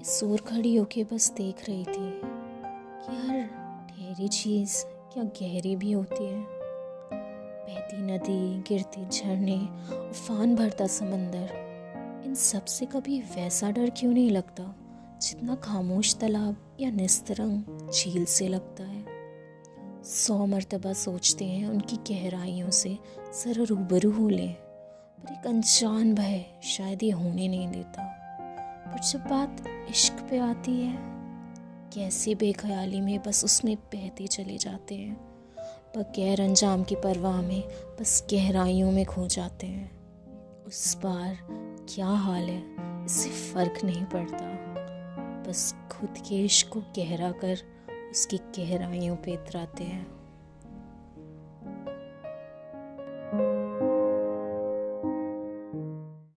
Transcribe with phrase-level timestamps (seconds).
[0.00, 2.10] बेसोर खड़ी होके बस देख रही थी
[3.04, 3.40] कि हर
[3.88, 6.44] ठहरी चीज़, क्या गहरी भी होती है।
[7.64, 9.56] बहती नदी, गिरती झरने,
[9.92, 14.74] उफान भरता समंदर। इन सबसे कभी वैसा डर क्यों नहीं लगता
[15.22, 19.04] जितना खामोश तालाब या निस्तरंग झील से लगता है?
[20.04, 22.96] सौ मरतबा सोचते हैं उनकी गहराइयों से
[23.32, 28.19] सर रूबरू हो लें, पर एक अनजान भय शायद ये होने नहीं देता।
[28.90, 30.98] पर जब बात इश्क पे आती है।
[31.92, 35.16] कैसी बेख्याली में बस उसमें बहते चले जाते हैं।
[35.96, 37.68] बगैर अंजाम की परवाह में
[38.00, 39.90] बस गहराइयों में खो जाते हैं।
[40.66, 41.38] उस बार
[41.88, 42.62] क्या हाल है,
[43.04, 44.46] इससे फ़र्क नहीं पड़ता।
[45.48, 47.58] बस खुद के इश्क को गहरा कर
[48.10, 50.19] उसकी गहराइयों पे इतराते हैं।